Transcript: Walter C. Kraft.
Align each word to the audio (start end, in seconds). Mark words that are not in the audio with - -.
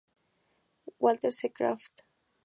Walter 0.99 1.29
C. 1.31 1.49
Kraft. 1.53 2.01